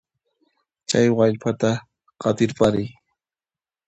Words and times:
Chay 0.89 1.07
wallpata 1.17 1.69
qatirpariy. 2.21 2.89